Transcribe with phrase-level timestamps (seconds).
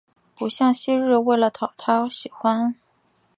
[0.35, 2.75] 不像昔日为了讨他喜欢